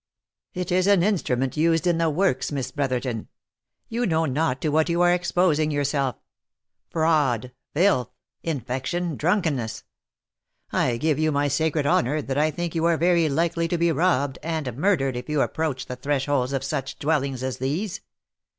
[0.55, 3.27] "It is an instrument used in the works, Miss Brotherton.
[3.87, 6.15] You know not to what you are exposing yourself—
[6.91, 8.09] fraud, filth,
[8.41, 9.83] infection, drunkenness!
[10.71, 13.91] I give you my sacred honour that I think you are very likely to be
[13.91, 18.01] robbed and murdered if you approach the thresholds of such dwellings as these."